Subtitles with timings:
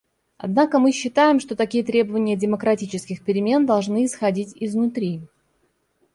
[0.39, 5.21] Однако мы считаем, что такие требования демократических перемен должны исходить изнутри.